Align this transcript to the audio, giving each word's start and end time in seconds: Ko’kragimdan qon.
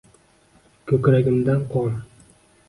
Ko’kragimdan 0.91 1.63
qon. 1.75 2.01